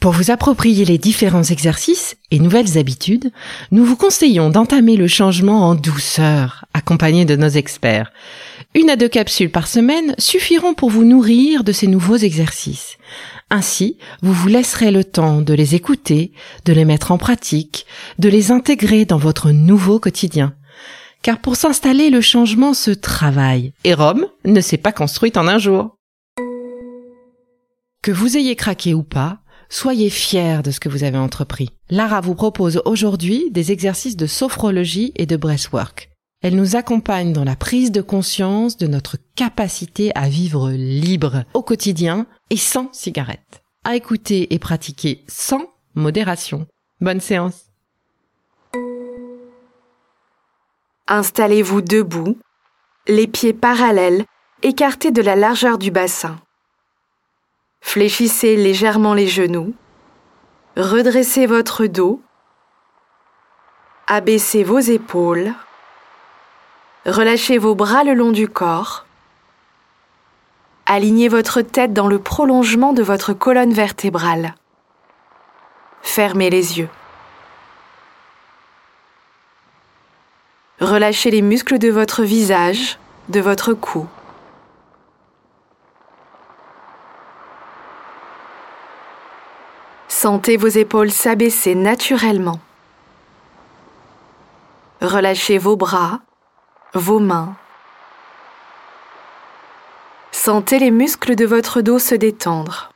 Pour 0.00 0.12
vous 0.12 0.30
approprier 0.30 0.84
les 0.84 0.96
différents 0.96 1.42
exercices 1.42 2.16
et 2.30 2.38
nouvelles 2.38 2.78
habitudes, 2.78 3.32
nous 3.72 3.84
vous 3.84 3.96
conseillons 3.96 4.48
d'entamer 4.48 4.96
le 4.96 5.08
changement 5.08 5.68
en 5.68 5.74
douceur, 5.74 6.66
accompagné 6.72 7.24
de 7.24 7.34
nos 7.34 7.48
experts. 7.48 8.12
Une 8.76 8.90
à 8.90 8.96
deux 8.96 9.08
capsules 9.08 9.50
par 9.50 9.66
semaine 9.66 10.14
suffiront 10.16 10.74
pour 10.74 10.90
vous 10.90 11.02
nourrir 11.02 11.64
de 11.64 11.72
ces 11.72 11.88
nouveaux 11.88 12.16
exercices. 12.16 12.96
Ainsi, 13.50 13.96
vous 14.22 14.32
vous 14.32 14.46
laisserez 14.46 14.92
le 14.92 15.02
temps 15.02 15.40
de 15.40 15.52
les 15.52 15.74
écouter, 15.74 16.32
de 16.64 16.72
les 16.72 16.84
mettre 16.84 17.10
en 17.10 17.18
pratique, 17.18 17.84
de 18.20 18.28
les 18.28 18.52
intégrer 18.52 19.04
dans 19.04 19.18
votre 19.18 19.50
nouveau 19.50 19.98
quotidien. 19.98 20.54
Car 21.22 21.40
pour 21.40 21.56
s'installer, 21.56 22.10
le 22.10 22.20
changement 22.20 22.72
se 22.72 22.92
travaille, 22.92 23.72
et 23.82 23.94
Rome 23.94 24.26
ne 24.44 24.60
s'est 24.60 24.76
pas 24.76 24.92
construite 24.92 25.36
en 25.36 25.48
un 25.48 25.58
jour. 25.58 25.96
Que 28.00 28.12
vous 28.12 28.36
ayez 28.36 28.54
craqué 28.54 28.94
ou 28.94 29.02
pas, 29.02 29.40
soyez 29.68 30.10
fiers 30.10 30.62
de 30.62 30.70
ce 30.70 30.80
que 30.80 30.88
vous 30.88 31.04
avez 31.04 31.18
entrepris. 31.18 31.70
Lara 31.90 32.20
vous 32.20 32.34
propose 32.34 32.82
aujourd'hui 32.84 33.50
des 33.50 33.72
exercices 33.72 34.16
de 34.16 34.26
sophrologie 34.26 35.12
et 35.16 35.26
de 35.26 35.36
breathwork. 35.36 36.10
Elle 36.40 36.54
nous 36.54 36.76
accompagne 36.76 37.32
dans 37.32 37.44
la 37.44 37.56
prise 37.56 37.90
de 37.90 38.00
conscience 38.00 38.76
de 38.76 38.86
notre 38.86 39.16
capacité 39.34 40.12
à 40.14 40.28
vivre 40.28 40.70
libre 40.70 41.44
au 41.52 41.62
quotidien 41.62 42.26
et 42.50 42.56
sans 42.56 42.92
cigarette. 42.92 43.62
À 43.84 43.96
écouter 43.96 44.54
et 44.54 44.58
pratiquer 44.58 45.24
sans 45.26 45.66
modération. 45.94 46.66
Bonne 47.00 47.20
séance. 47.20 47.64
Installez-vous 51.08 51.80
debout, 51.80 52.38
les 53.08 53.26
pieds 53.26 53.54
parallèles, 53.54 54.24
écartés 54.62 55.10
de 55.10 55.22
la 55.22 55.36
largeur 55.36 55.78
du 55.78 55.90
bassin. 55.90 56.38
Fléchissez 57.80 58.56
légèrement 58.56 59.14
les 59.14 59.28
genoux. 59.28 59.74
Redressez 60.76 61.46
votre 61.46 61.86
dos. 61.86 62.20
Abaissez 64.06 64.62
vos 64.64 64.78
épaules. 64.78 65.52
Relâchez 67.06 67.58
vos 67.58 67.74
bras 67.74 68.04
le 68.04 68.14
long 68.14 68.32
du 68.32 68.48
corps. 68.48 69.06
Alignez 70.86 71.28
votre 71.28 71.60
tête 71.60 71.92
dans 71.92 72.06
le 72.06 72.18
prolongement 72.18 72.92
de 72.92 73.02
votre 73.02 73.32
colonne 73.32 73.72
vertébrale. 73.72 74.54
Fermez 76.02 76.50
les 76.50 76.78
yeux. 76.78 76.88
Relâchez 80.80 81.30
les 81.30 81.42
muscles 81.42 81.78
de 81.78 81.90
votre 81.90 82.22
visage, 82.22 82.98
de 83.28 83.40
votre 83.40 83.74
cou. 83.74 84.06
Sentez 90.20 90.56
vos 90.56 90.66
épaules 90.66 91.12
s'abaisser 91.12 91.76
naturellement. 91.76 92.58
Relâchez 95.00 95.58
vos 95.58 95.76
bras, 95.76 96.22
vos 96.92 97.20
mains. 97.20 97.54
Sentez 100.32 100.80
les 100.80 100.90
muscles 100.90 101.36
de 101.36 101.46
votre 101.46 101.82
dos 101.82 102.00
se 102.00 102.16
détendre. 102.16 102.90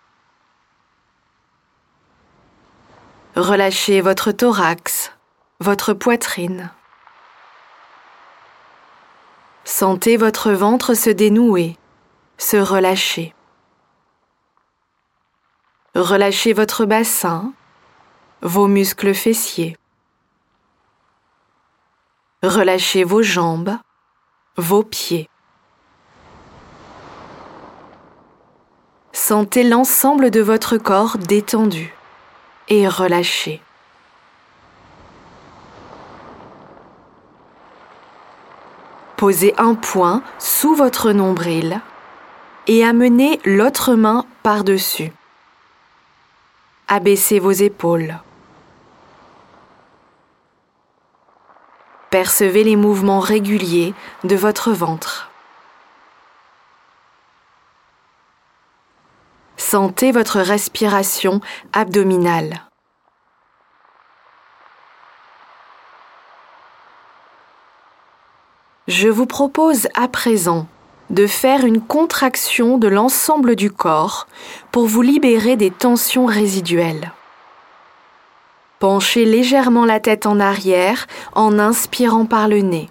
Relâchez 3.37 4.01
votre 4.01 4.33
thorax, 4.33 5.13
votre 5.61 5.93
poitrine. 5.93 6.73
Sentez 9.63 10.17
votre 10.17 10.51
ventre 10.51 10.95
se 10.95 11.11
dénouer, 11.11 11.79
se 12.37 12.57
relâcher. 12.57 13.33
Relâchez 15.95 16.55
votre 16.55 16.87
bassin, 16.87 17.53
vos 18.41 18.67
muscles 18.67 19.13
fessiers. 19.13 19.77
Relâchez 22.43 23.05
vos 23.05 23.21
jambes, 23.21 23.77
vos 24.57 24.85
pieds. 24.85 25.29
Sentez 29.13 29.65
l'ensemble 29.65 30.31
de 30.31 30.41
votre 30.41 30.79
corps 30.79 31.19
détendu 31.19 31.95
et 32.69 32.89
relâché. 32.89 33.61
Posez 39.19 39.55
un 39.59 39.75
point 39.75 40.23
sous 40.39 40.75
votre 40.75 41.13
nombril 41.13 41.83
et 42.67 42.83
amenez 42.83 43.41
l'autre 43.45 43.95
main 43.95 44.25
par-dessus. 44.43 45.13
Abaissez 46.95 47.39
vos 47.39 47.53
épaules. 47.53 48.21
Percevez 52.11 52.65
les 52.65 52.77
mouvements 52.77 53.21
réguliers 53.21 53.95
de 54.25 54.37
votre 54.37 54.73
ventre. 54.73 55.31
Sentez 59.57 60.13
votre 60.13 60.41
respiration 60.41 61.41
abdominale. 61.73 62.61
Je 68.87 69.09
vous 69.09 69.25
propose 69.25 69.89
à 69.95 70.09
présent 70.09 70.67
de 71.11 71.27
faire 71.27 71.65
une 71.65 71.81
contraction 71.81 72.79
de 72.79 72.89
l'ensemble 72.89 73.57
du 73.57 73.71
corps 73.71 74.27
pour 74.71 74.87
vous 74.87 75.03
libérer 75.03 75.57
des 75.57 75.71
tensions 75.71 76.27
résiduelles. 76.27 77.13
Penchez 78.79 79.25
légèrement 79.25 79.85
la 79.85 80.01
tête 80.01 80.27
en 80.27 80.41
arrière 80.41 81.07
en 81.35 81.59
inspirant 81.59 82.27
par 82.27 82.49
le 82.49 82.63
nez. 82.63 82.91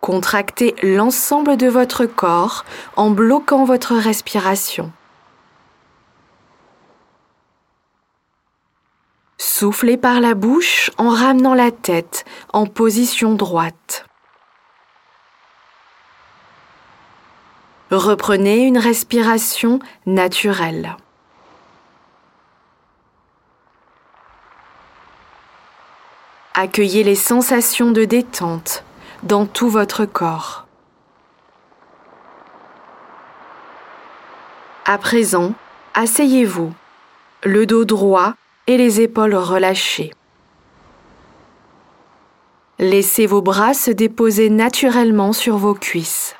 Contractez 0.00 0.74
l'ensemble 0.82 1.56
de 1.56 1.66
votre 1.66 2.06
corps 2.06 2.64
en 2.96 3.10
bloquant 3.10 3.64
votre 3.64 3.94
respiration. 3.94 4.92
Soufflez 9.36 9.96
par 9.96 10.20
la 10.20 10.34
bouche 10.34 10.90
en 10.96 11.10
ramenant 11.10 11.54
la 11.54 11.70
tête 11.70 12.24
en 12.52 12.66
position 12.66 13.34
droite. 13.34 14.06
Reprenez 17.90 18.66
une 18.66 18.78
respiration 18.78 19.80
naturelle. 20.06 20.96
Accueillez 26.54 27.02
les 27.02 27.16
sensations 27.16 27.90
de 27.90 28.04
détente 28.04 28.84
dans 29.22 29.46
tout 29.46 29.68
votre 29.68 30.04
corps. 30.04 30.66
À 34.84 34.98
présent, 34.98 35.54
asseyez-vous, 35.94 36.72
le 37.44 37.66
dos 37.66 37.84
droit 37.84 38.34
et 38.66 38.76
les 38.76 39.00
épaules 39.00 39.34
relâchées. 39.34 40.12
Laissez 42.78 43.26
vos 43.26 43.42
bras 43.42 43.74
se 43.74 43.90
déposer 43.90 44.48
naturellement 44.48 45.32
sur 45.32 45.56
vos 45.56 45.74
cuisses. 45.74 46.34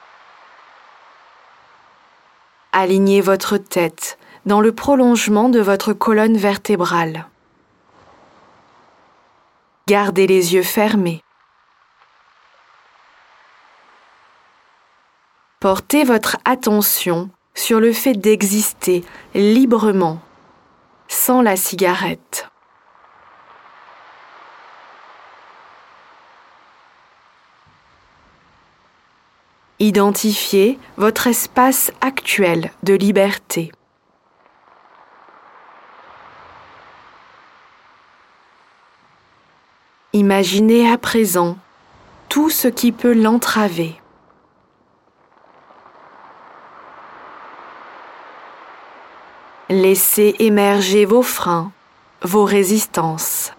Alignez 2.73 3.21
votre 3.21 3.57
tête 3.57 4.19
dans 4.47 4.61
le 4.61 4.73
prolongement 4.73 5.49
de 5.49 5.61
votre 5.61 5.93
colonne 5.93 6.37
vertébrale. 6.37 7.27
Gardez 9.89 10.29
les 10.29 10.55
yeux 10.55 10.63
fermés. 10.63 11.23
Portez 15.59 16.05
votre 16.05 16.37
attention 16.45 17.29
sur 17.55 17.81
le 17.81 17.93
fait 17.93 18.15
d'exister 18.15 19.05
librement, 19.35 20.21
sans 21.09 21.43
la 21.43 21.57
cigarette. 21.57 22.50
Identifiez 29.83 30.79
votre 30.99 31.27
espace 31.27 31.91
actuel 32.03 32.71
de 32.83 32.93
liberté. 32.93 33.73
Imaginez 40.13 40.91
à 40.93 40.99
présent 40.99 41.57
tout 42.29 42.51
ce 42.51 42.69
qui 42.69 42.93
peut 42.93 43.15
l'entraver. 43.15 43.99
Laissez 49.71 50.37
émerger 50.41 51.07
vos 51.07 51.23
freins, 51.23 51.73
vos 52.21 52.45
résistances. 52.45 53.53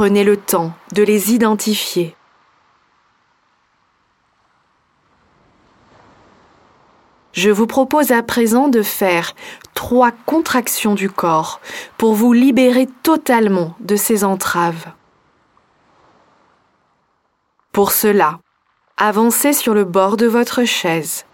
Prenez 0.00 0.24
le 0.24 0.38
temps 0.38 0.72
de 0.94 1.02
les 1.02 1.34
identifier. 1.34 2.16
Je 7.32 7.50
vous 7.50 7.66
propose 7.66 8.10
à 8.10 8.22
présent 8.22 8.68
de 8.68 8.80
faire 8.80 9.34
trois 9.74 10.10
contractions 10.10 10.94
du 10.94 11.10
corps 11.10 11.60
pour 11.98 12.14
vous 12.14 12.32
libérer 12.32 12.88
totalement 13.02 13.76
de 13.80 13.94
ces 13.94 14.24
entraves. 14.24 14.86
Pour 17.70 17.92
cela, 17.92 18.40
avancez 18.96 19.52
sur 19.52 19.74
le 19.74 19.84
bord 19.84 20.16
de 20.16 20.24
votre 20.24 20.64
chaise, 20.64 21.26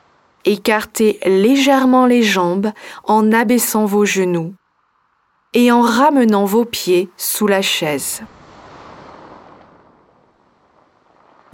écartez 0.45 1.21
légèrement 1.25 2.07
les 2.07 2.25
jambes 2.25 2.73
en 3.05 3.31
abaissant 3.31 3.85
vos 3.85 4.05
genoux 4.05 4.55
et 5.55 5.71
en 5.71 5.83
ramenant 5.83 6.47
vos 6.47 6.65
pieds 6.65 7.09
sous 7.17 7.47
la 7.47 7.63
chaise. 7.63 8.25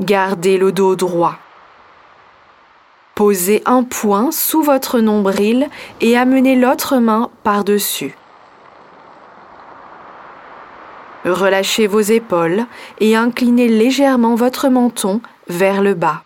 Gardez 0.03 0.59
le 0.59 0.73
dos 0.73 0.97
droit. 0.97 1.37
Posez 3.15 3.63
un 3.67 3.85
poing 3.85 4.33
sous 4.33 4.61
votre 4.61 4.99
nombril 4.99 5.69
et 6.01 6.17
amenez 6.17 6.57
l'autre 6.57 6.97
main 6.97 7.31
par-dessus. 7.45 8.17
Relâchez 11.25 11.87
vos 11.87 12.01
épaules 12.01 12.67
et 12.99 13.15
inclinez 13.15 13.69
légèrement 13.69 14.35
votre 14.35 14.69
menton 14.69 15.21
vers 15.47 15.83
le 15.83 15.95
bas. 15.95 16.25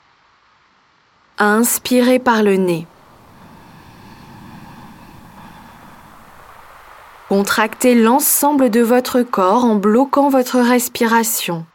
Inspirez 1.37 2.19
par 2.19 2.43
le 2.43 2.57
nez. 2.57 2.87
Contractez 7.29 7.95
l'ensemble 7.95 8.71
de 8.71 8.81
votre 8.81 9.21
corps 9.21 9.67
en 9.67 9.75
bloquant 9.75 10.31
votre 10.31 10.61
respiration. 10.61 11.67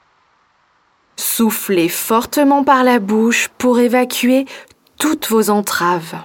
Soufflez 1.21 1.87
fortement 1.87 2.63
par 2.63 2.83
la 2.83 2.97
bouche 2.97 3.49
pour 3.59 3.77
évacuer 3.77 4.45
toutes 4.97 5.29
vos 5.29 5.51
entraves. 5.51 6.15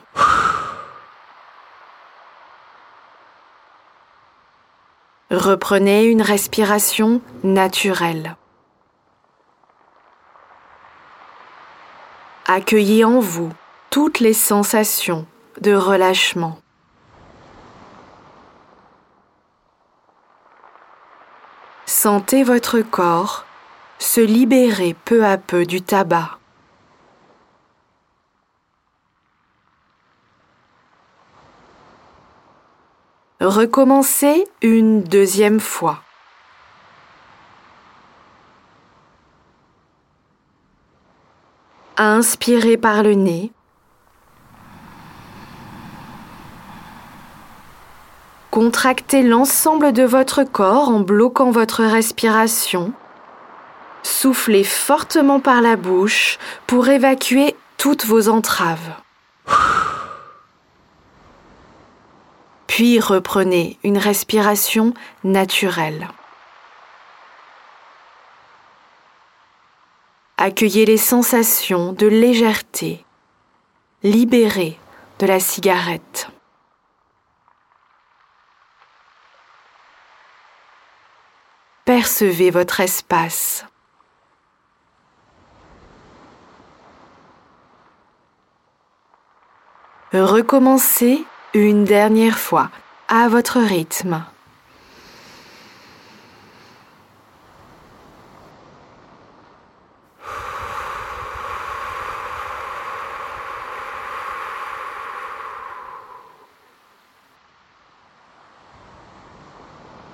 Reprenez 5.31 6.07
une 6.07 6.23
respiration 6.23 7.21
naturelle. 7.45 8.37
Accueillez 12.47 13.05
en 13.05 13.21
vous 13.21 13.53
toutes 13.91 14.21
les 14.21 14.33
sensations 14.33 15.27
de 15.61 15.75
relâchement. 15.75 16.59
Sentez 21.85 22.45
votre 22.45 22.81
corps 22.81 23.46
se 23.99 24.21
libérer 24.21 24.95
peu 25.05 25.25
à 25.25 25.39
peu 25.39 25.65
du 25.67 25.83
tabac. 25.83 26.39
Recommencez 33.41 34.49
une 34.63 35.03
deuxième 35.03 35.61
fois. 35.61 36.01
Inspirez 41.99 42.77
par 42.77 43.03
le 43.03 43.15
nez. 43.15 43.53
Contractez 48.51 49.23
l'ensemble 49.23 49.93
de 49.93 50.03
votre 50.03 50.43
corps 50.43 50.89
en 50.89 51.01
bloquant 51.01 51.51
votre 51.51 51.85
respiration. 51.85 52.95
Soufflez 54.06 54.62
fortement 54.62 55.41
par 55.41 55.61
la 55.61 55.75
bouche 55.75 56.38
pour 56.69 56.88
évacuer 56.88 57.56
toutes 57.76 58.06
vos 58.06 58.29
entraves. 58.29 58.94
Puis 62.69 63.00
reprenez 63.00 63.81
une 63.82 63.99
respiration 63.99 64.94
naturelle. 65.25 66.06
Accueillez 70.37 70.87
les 70.87 70.99
sensations 70.99 71.93
de 71.93 72.06
légèreté, 72.06 73.05
libérées 74.05 74.79
de 75.19 75.26
la 75.26 75.40
cigarette. 75.40 76.28
Percevez 81.85 82.52
votre 82.52 82.78
espace. 82.78 83.66
Recommencez 90.13 91.25
une 91.53 91.85
dernière 91.85 92.39
fois 92.39 92.71
à 93.09 93.29
votre 93.29 93.59
rythme. 93.59 94.23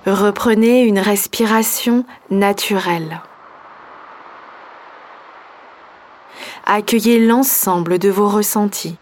Reprenez 0.07 0.85
une 0.85 0.97
respiration 0.97 2.03
naturelle. 2.31 3.21
Accueillez 6.65 7.19
l'ensemble 7.19 7.99
de 7.99 8.09
vos 8.09 8.27
ressentis. 8.27 8.97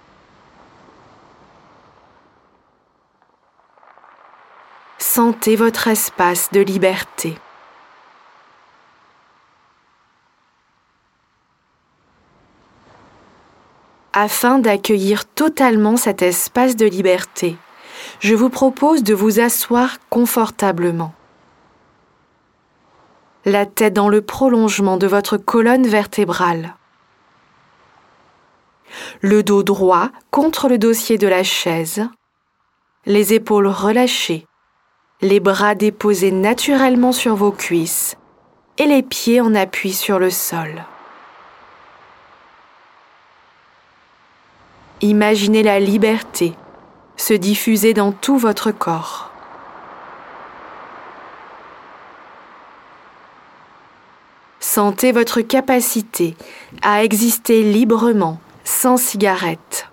Sentez 5.13 5.57
votre 5.57 5.89
espace 5.89 6.53
de 6.53 6.61
liberté. 6.61 7.37
Afin 14.13 14.57
d'accueillir 14.59 15.25
totalement 15.25 15.97
cet 15.97 16.21
espace 16.21 16.77
de 16.77 16.85
liberté, 16.85 17.57
je 18.21 18.33
vous 18.35 18.49
propose 18.49 19.03
de 19.03 19.13
vous 19.13 19.41
asseoir 19.41 19.97
confortablement. 20.09 21.13
La 23.43 23.65
tête 23.65 23.91
dans 23.91 24.07
le 24.07 24.21
prolongement 24.21 24.95
de 24.95 25.07
votre 25.07 25.35
colonne 25.35 25.87
vertébrale. 25.87 26.77
Le 29.19 29.43
dos 29.43 29.63
droit 29.63 30.09
contre 30.29 30.69
le 30.69 30.77
dossier 30.77 31.17
de 31.17 31.27
la 31.27 31.43
chaise. 31.43 32.07
Les 33.05 33.33
épaules 33.33 33.67
relâchées. 33.67 34.47
Les 35.23 35.39
bras 35.39 35.75
déposés 35.75 36.31
naturellement 36.31 37.11
sur 37.11 37.35
vos 37.35 37.51
cuisses 37.51 38.17
et 38.79 38.85
les 38.85 39.03
pieds 39.03 39.39
en 39.39 39.53
appui 39.53 39.93
sur 39.93 40.17
le 40.17 40.31
sol. 40.31 40.83
Imaginez 45.01 45.61
la 45.61 45.79
liberté 45.79 46.53
se 47.17 47.35
diffuser 47.35 47.93
dans 47.93 48.11
tout 48.11 48.37
votre 48.37 48.71
corps. 48.71 49.31
Sentez 54.59 55.11
votre 55.11 55.41
capacité 55.41 56.35
à 56.81 57.03
exister 57.03 57.61
librement, 57.61 58.39
sans 58.63 58.97
cigarette. 58.97 59.90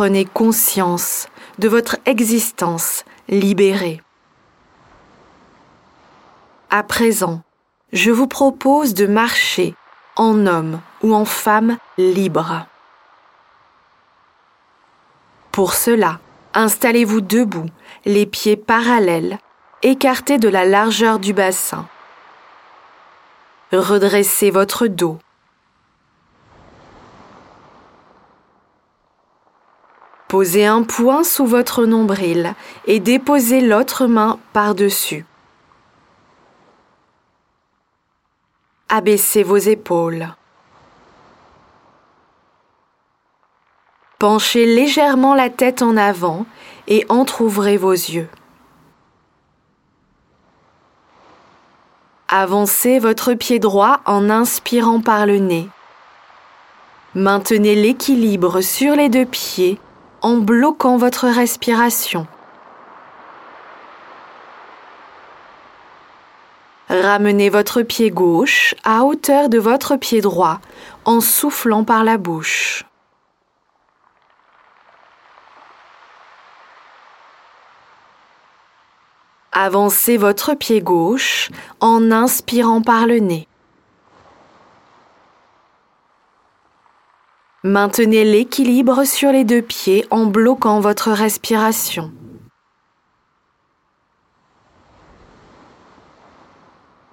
Prenez 0.00 0.24
conscience 0.24 1.28
de 1.58 1.68
votre 1.68 1.98
existence 2.06 3.04
libérée. 3.28 4.00
À 6.70 6.82
présent, 6.82 7.42
je 7.92 8.10
vous 8.10 8.26
propose 8.26 8.94
de 8.94 9.06
marcher 9.06 9.74
en 10.16 10.46
homme 10.46 10.80
ou 11.02 11.14
en 11.14 11.26
femme 11.26 11.76
libre. 11.98 12.64
Pour 15.52 15.74
cela, 15.74 16.18
installez-vous 16.54 17.20
debout, 17.20 17.68
les 18.06 18.24
pieds 18.24 18.56
parallèles, 18.56 19.38
écartés 19.82 20.38
de 20.38 20.48
la 20.48 20.64
largeur 20.64 21.18
du 21.18 21.34
bassin. 21.34 21.86
Redressez 23.70 24.50
votre 24.50 24.86
dos. 24.86 25.18
Posez 30.30 30.64
un 30.64 30.84
poing 30.84 31.24
sous 31.24 31.44
votre 31.44 31.86
nombril 31.86 32.54
et 32.86 33.00
déposez 33.00 33.60
l'autre 33.60 34.06
main 34.06 34.38
par-dessus. 34.52 35.26
Abaissez 38.88 39.42
vos 39.42 39.56
épaules. 39.56 40.28
Penchez 44.20 44.66
légèrement 44.66 45.34
la 45.34 45.50
tête 45.50 45.82
en 45.82 45.96
avant 45.96 46.46
et 46.86 47.04
entr'ouvrez 47.08 47.76
vos 47.76 47.90
yeux. 47.90 48.28
Avancez 52.28 53.00
votre 53.00 53.34
pied 53.34 53.58
droit 53.58 54.00
en 54.06 54.30
inspirant 54.30 55.00
par 55.00 55.26
le 55.26 55.38
nez. 55.38 55.68
Maintenez 57.16 57.74
l'équilibre 57.74 58.60
sur 58.60 58.94
les 58.94 59.08
deux 59.08 59.26
pieds 59.26 59.80
en 60.22 60.38
bloquant 60.38 60.96
votre 60.96 61.28
respiration. 61.28 62.26
Ramenez 66.88 67.50
votre 67.50 67.82
pied 67.82 68.10
gauche 68.10 68.74
à 68.82 69.04
hauteur 69.04 69.48
de 69.48 69.58
votre 69.58 69.96
pied 69.96 70.20
droit 70.20 70.60
en 71.04 71.20
soufflant 71.20 71.84
par 71.84 72.02
la 72.02 72.18
bouche. 72.18 72.84
Avancez 79.52 80.16
votre 80.16 80.54
pied 80.54 80.80
gauche 80.80 81.50
en 81.80 82.10
inspirant 82.10 82.82
par 82.82 83.06
le 83.06 83.18
nez. 83.18 83.46
Maintenez 87.62 88.24
l'équilibre 88.24 89.04
sur 89.04 89.32
les 89.32 89.44
deux 89.44 89.60
pieds 89.60 90.06
en 90.10 90.24
bloquant 90.24 90.80
votre 90.80 91.10
respiration. 91.10 92.10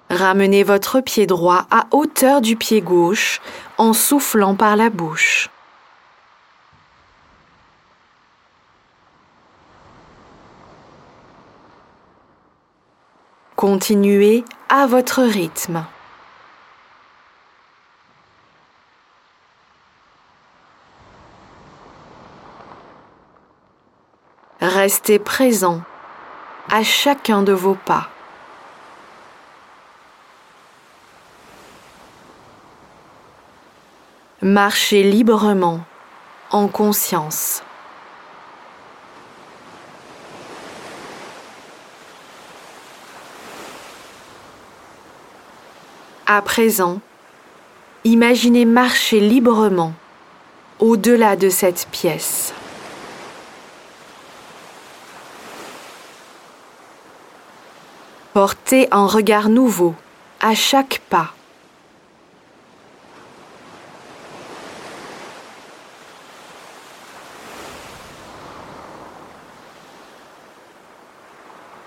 Ramenez 0.08 0.62
votre 0.62 1.02
pied 1.02 1.26
droit 1.26 1.66
à 1.70 1.86
hauteur 1.90 2.40
du 2.40 2.56
pied 2.56 2.80
gauche 2.80 3.42
en 3.76 3.92
soufflant 3.92 4.54
par 4.54 4.74
la 4.76 4.88
bouche. 4.88 5.50
Continuez 13.54 14.44
à 14.70 14.86
votre 14.86 15.22
rythme. 15.22 15.84
Restez 24.68 25.18
présent 25.18 25.80
à 26.70 26.82
chacun 26.82 27.42
de 27.42 27.52
vos 27.52 27.74
pas. 27.74 28.10
Marchez 34.42 35.02
librement, 35.02 35.80
en 36.50 36.68
conscience. 36.68 37.62
À 46.26 46.42
présent, 46.42 47.00
imaginez 48.04 48.66
marcher 48.66 49.20
librement 49.20 49.94
au-delà 50.78 51.36
de 51.36 51.48
cette 51.48 51.88
pièce. 51.90 52.52
Portez 58.40 58.86
un 58.92 59.08
regard 59.08 59.48
nouveau 59.48 59.96
à 60.38 60.54
chaque 60.54 61.00
pas. 61.10 61.34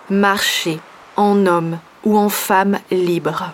Marchez 0.10 0.82
en 1.16 1.46
homme 1.46 1.80
ou 2.04 2.18
en 2.18 2.28
femme 2.28 2.80
libre. 2.92 3.54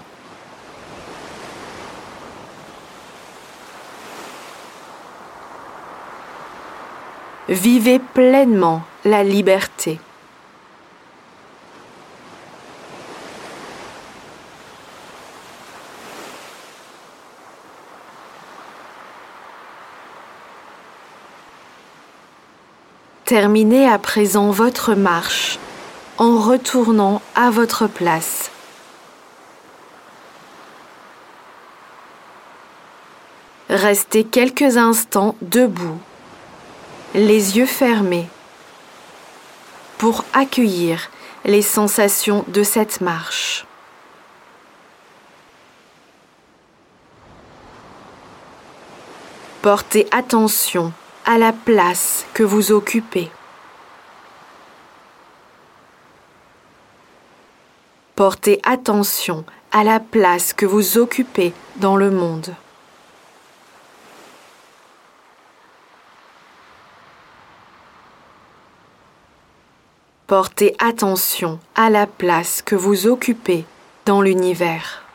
Vivez 7.47 7.99
pleinement 7.99 8.81
la 9.05 9.23
liberté. 9.23 9.99
Terminez 23.27 23.85
à 23.85 23.99
présent 23.99 24.51
votre 24.51 24.93
marche 24.93 25.59
en 26.17 26.39
retournant 26.39 27.21
à 27.35 27.49
votre 27.49 27.85
place. 27.85 28.49
Restez 33.69 34.23
quelques 34.23 34.77
instants 34.77 35.35
debout, 35.41 35.99
les 37.15 37.57
yeux 37.57 37.65
fermés, 37.65 38.29
pour 39.97 40.23
accueillir 40.31 41.11
les 41.43 41.61
sensations 41.61 42.45
de 42.47 42.63
cette 42.63 43.01
marche. 43.01 43.65
Portez 49.61 50.07
attention 50.11 50.93
à 51.27 51.37
la 51.37 51.51
place 51.51 52.25
que 52.33 52.41
vous 52.41 52.71
occupez. 52.71 53.29
Portez 58.15 58.61
attention 58.63 59.43
à 59.73 59.83
la 59.83 59.99
place 59.99 60.53
que 60.53 60.65
vous 60.65 60.97
occupez 60.97 61.53
dans 61.75 61.97
le 61.97 62.11
monde. 62.11 62.55
Portez 70.27 70.75
attention 70.79 71.59
à 71.75 71.89
la 71.89 72.07
place 72.07 72.61
que 72.61 72.75
vous 72.75 73.05
occupez 73.05 73.65
dans 74.05 74.21
l'univers. 74.21 75.06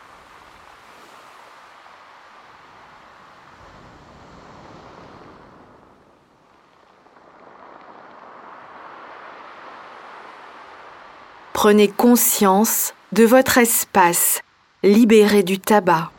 Prenez 11.64 11.86
conscience 11.86 12.92
de 13.12 13.22
votre 13.24 13.56
espace 13.56 14.40
libéré 14.82 15.44
du 15.44 15.60
tabac. 15.60 16.10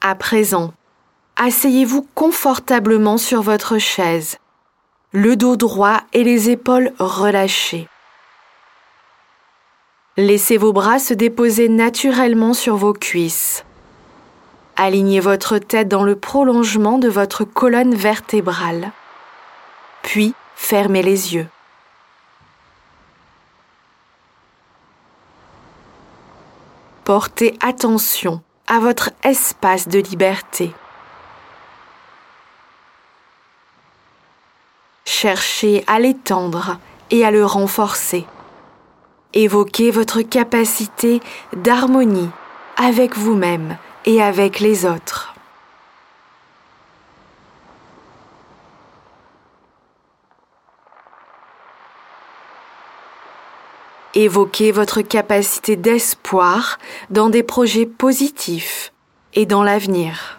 À 0.00 0.14
présent, 0.14 0.72
asseyez-vous 1.34 2.06
confortablement 2.14 3.18
sur 3.18 3.42
votre 3.42 3.78
chaise, 3.78 4.38
le 5.10 5.34
dos 5.34 5.56
droit 5.56 6.02
et 6.12 6.22
les 6.22 6.50
épaules 6.50 6.92
relâchées. 7.00 7.88
Laissez 10.16 10.56
vos 10.56 10.72
bras 10.72 11.00
se 11.00 11.14
déposer 11.14 11.68
naturellement 11.68 12.54
sur 12.54 12.76
vos 12.76 12.92
cuisses. 12.92 13.64
Alignez 14.76 15.20
votre 15.20 15.58
tête 15.58 15.88
dans 15.88 16.02
le 16.02 16.16
prolongement 16.16 16.98
de 16.98 17.08
votre 17.08 17.44
colonne 17.44 17.94
vertébrale. 17.94 18.90
Puis 20.02 20.34
fermez 20.56 21.02
les 21.02 21.34
yeux. 21.34 21.46
Portez 27.04 27.58
attention 27.60 28.42
à 28.66 28.78
votre 28.78 29.10
espace 29.22 29.88
de 29.88 29.98
liberté. 29.98 30.72
Cherchez 35.04 35.84
à 35.86 35.98
l'étendre 35.98 36.78
et 37.10 37.24
à 37.24 37.30
le 37.30 37.44
renforcer. 37.44 38.24
Évoquez 39.34 39.90
votre 39.90 40.22
capacité 40.22 41.20
d'harmonie 41.54 42.30
avec 42.76 43.16
vous-même 43.16 43.76
et 44.04 44.22
avec 44.22 44.60
les 44.60 44.84
autres. 44.86 45.34
Évoquez 54.14 54.72
votre 54.72 55.00
capacité 55.00 55.74
d'espoir 55.76 56.78
dans 57.08 57.30
des 57.30 57.42
projets 57.42 57.86
positifs 57.86 58.92
et 59.32 59.46
dans 59.46 59.62
l'avenir. 59.62 60.38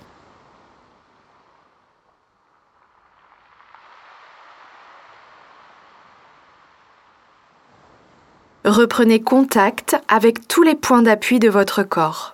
Reprenez 8.63 9.21
contact 9.21 9.97
avec 10.07 10.47
tous 10.47 10.63
les 10.63 10.75
points 10.75 11.01
d'appui 11.01 11.39
de 11.39 11.49
votre 11.49 11.83
corps. 11.83 12.32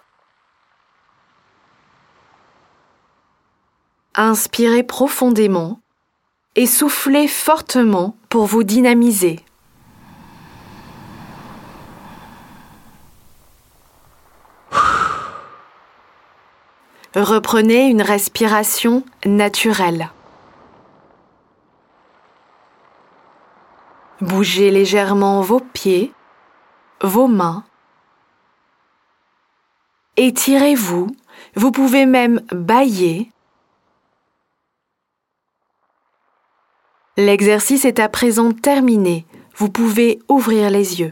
Inspirez 4.16 4.84
profondément 4.84 5.80
et 6.56 6.66
soufflez 6.66 7.28
fortement 7.28 8.16
pour 8.28 8.46
vous 8.46 8.64
dynamiser. 8.64 9.40
Reprenez 17.16 17.88
une 17.88 18.02
respiration 18.02 19.04
naturelle. 19.26 20.10
Bougez 24.22 24.70
légèrement 24.70 25.42
vos 25.42 25.60
pieds, 25.60 26.14
vos 27.02 27.28
mains. 27.28 27.64
Étirez-vous. 30.18 31.08
Vous 31.56 31.72
pouvez 31.72 32.06
même 32.06 32.42
bailler. 32.52 33.32
L'exercice 37.20 37.84
est 37.84 38.00
à 38.00 38.08
présent 38.08 38.54
terminé. 38.54 39.26
Vous 39.58 39.70
pouvez 39.70 40.20
ouvrir 40.30 40.70
les 40.70 41.02
yeux. 41.02 41.12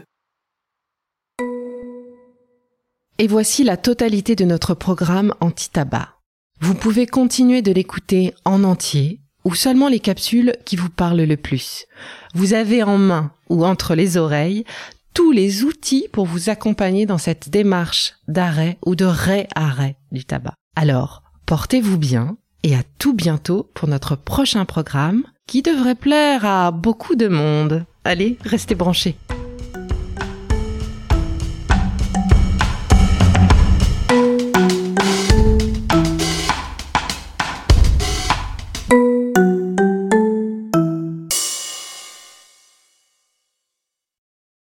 Et 3.18 3.26
voici 3.26 3.62
la 3.62 3.76
totalité 3.76 4.34
de 4.34 4.46
notre 4.46 4.72
programme 4.72 5.34
anti-tabac. 5.40 6.14
Vous 6.62 6.74
pouvez 6.74 7.06
continuer 7.06 7.60
de 7.60 7.72
l'écouter 7.72 8.32
en 8.46 8.64
entier 8.64 9.20
ou 9.44 9.54
seulement 9.54 9.88
les 9.88 10.00
capsules 10.00 10.56
qui 10.64 10.76
vous 10.76 10.88
parlent 10.88 11.20
le 11.20 11.36
plus. 11.36 11.84
Vous 12.32 12.54
avez 12.54 12.82
en 12.82 12.96
main 12.96 13.30
ou 13.50 13.66
entre 13.66 13.94
les 13.94 14.16
oreilles 14.16 14.64
tous 15.12 15.30
les 15.30 15.62
outils 15.62 16.08
pour 16.10 16.24
vous 16.24 16.48
accompagner 16.48 17.04
dans 17.04 17.18
cette 17.18 17.50
démarche 17.50 18.14
d'arrêt 18.28 18.78
ou 18.86 18.94
de 18.94 19.04
réarrêt 19.04 19.96
du 20.10 20.24
tabac. 20.24 20.54
Alors, 20.74 21.22
portez-vous 21.44 21.98
bien 21.98 22.38
et 22.62 22.74
à 22.74 22.82
tout 22.98 23.12
bientôt 23.12 23.70
pour 23.74 23.88
notre 23.88 24.16
prochain 24.16 24.64
programme 24.64 25.24
qui 25.48 25.62
devrait 25.62 25.94
plaire 25.96 26.44
à 26.44 26.70
beaucoup 26.70 27.16
de 27.16 27.26
monde. 27.26 27.84
Allez, 28.04 28.36
restez 28.44 28.74
branchés. 28.76 29.16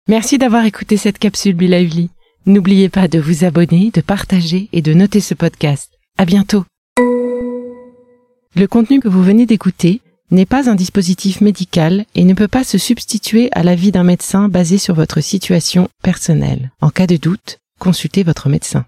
Merci 0.07 0.37
d'avoir 0.37 0.65
écouté 0.65 0.97
cette 0.97 1.19
capsule 1.19 1.53
Bilauli. 1.53 2.09
N'oubliez 2.45 2.89
pas 2.89 3.07
de 3.07 3.19
vous 3.19 3.43
abonner, 3.43 3.91
de 3.93 4.01
partager 4.01 4.69
et 4.71 4.81
de 4.81 4.93
noter 4.93 5.19
ce 5.19 5.33
podcast. 5.33 5.91
À 6.17 6.25
bientôt. 6.25 6.63
Le 8.55 8.65
contenu 8.67 8.99
que 8.99 9.07
vous 9.07 9.23
venez 9.23 9.45
d'écouter 9.45 10.01
n'est 10.31 10.45
pas 10.45 10.69
un 10.69 10.75
dispositif 10.75 11.41
médical 11.41 12.05
et 12.15 12.23
ne 12.23 12.33
peut 12.33 12.47
pas 12.47 12.63
se 12.63 12.77
substituer 12.77 13.49
à 13.51 13.63
l'avis 13.63 13.91
d'un 13.91 14.03
médecin 14.03 14.49
basé 14.49 14.77
sur 14.77 14.95
votre 14.95 15.21
situation 15.21 15.89
personnelle. 16.01 16.71
En 16.81 16.89
cas 16.89 17.07
de 17.07 17.17
doute, 17.17 17.59
consultez 17.79 18.23
votre 18.23 18.49
médecin. 18.49 18.85